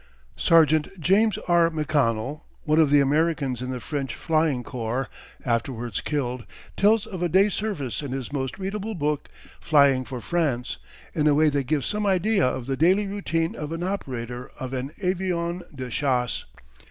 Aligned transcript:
Sergeant 0.35 0.99
James 0.99 1.37
R. 1.47 1.69
McConnell, 1.69 2.41
one 2.63 2.79
of 2.79 2.89
the 2.89 3.01
Americans 3.01 3.61
in 3.61 3.69
the 3.69 3.79
French 3.79 4.15
flying 4.15 4.63
corps, 4.63 5.07
afterwards 5.45 6.01
killed, 6.01 6.43
tells 6.75 7.05
of 7.05 7.21
a 7.21 7.29
day's 7.29 7.53
service 7.53 8.01
in 8.01 8.11
his 8.11 8.33
most 8.33 8.57
readable 8.57 8.95
book, 8.95 9.29
Flying 9.59 10.03
for 10.03 10.19
France, 10.19 10.79
in 11.13 11.27
a 11.27 11.35
way 11.35 11.49
that 11.49 11.67
gives 11.67 11.85
some 11.85 12.07
idea 12.07 12.43
of 12.47 12.65
the 12.65 12.75
daily 12.75 13.05
routine 13.05 13.55
of 13.55 13.71
an 13.71 13.83
operator 13.83 14.49
of 14.59 14.73
an 14.73 14.89
avion 15.03 15.61
de 15.75 15.91
chasse. 15.91 16.45